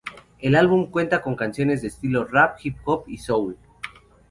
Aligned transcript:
El 0.39 0.55
álbum 0.55 0.87
cuenta 0.89 1.21
con 1.21 1.35
canciones 1.35 1.83
de 1.83 1.89
estilo 1.89 2.25
"rap", 2.25 2.57
"hip 2.63 2.77
hop" 2.85 3.03
y 3.05 3.19
"soul". 3.19 3.55